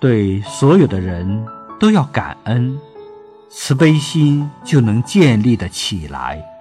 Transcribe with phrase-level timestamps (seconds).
[0.00, 1.44] 对所有的人
[1.80, 2.78] 都要感恩
[3.50, 6.57] 慈悲心就能建立的起来。